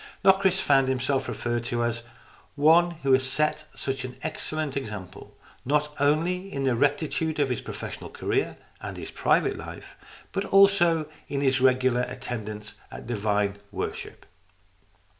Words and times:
Locris 0.23 0.59
found 0.59 0.87
himself 0.87 1.27
referred 1.27 1.63
to 1.65 1.83
as" 1.83 2.01
one 2.55 2.89
who 3.03 3.13
has 3.13 3.23
set 3.23 3.65
such 3.75 4.03
an 4.03 4.15
excellent 4.23 4.75
example, 4.75 5.37
not 5.63 5.93
only 5.99 6.51
in 6.51 6.63
the 6.63 6.75
rectitude 6.75 7.37
of 7.37 7.49
his 7.49 7.61
professional 7.61 8.09
career 8.09 8.57
and 8.81 8.97
his 8.97 9.11
private 9.11 9.59
life, 9.59 9.95
but 10.31 10.43
also 10.45 11.05
in 11.27 11.41
his 11.41 11.61
regular 11.61 12.01
attendance 12.01 12.73
at 12.91 13.05
divine 13.05 13.59
worship." 13.71 14.25